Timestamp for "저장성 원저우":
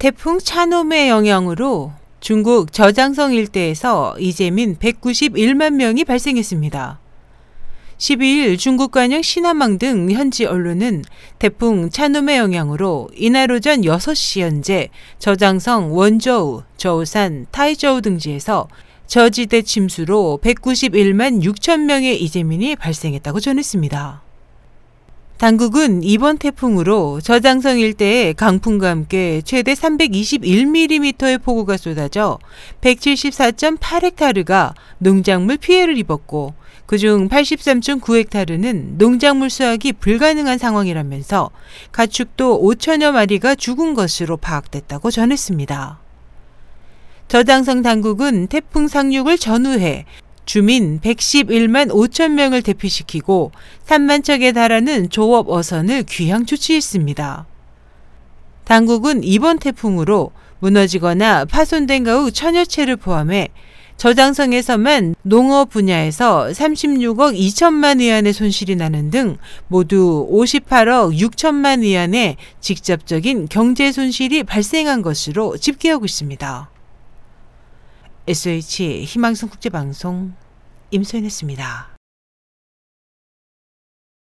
15.18-16.62